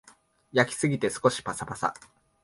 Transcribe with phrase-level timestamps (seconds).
[0.51, 1.93] 焼きすぎて少しパサパサ